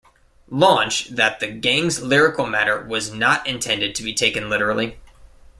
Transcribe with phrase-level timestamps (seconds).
[0.49, 4.97] Launch that the Gang's lyrical matter was not intended to be taken literally.